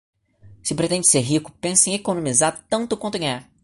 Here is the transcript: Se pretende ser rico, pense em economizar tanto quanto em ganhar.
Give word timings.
Se 0.63 0.73
pretende 0.73 1.05
ser 1.07 1.19
rico, 1.27 1.51
pense 1.61 1.91
em 1.91 1.93
economizar 1.93 2.65
tanto 2.67 2.97
quanto 2.97 3.17
em 3.17 3.19
ganhar. 3.19 3.47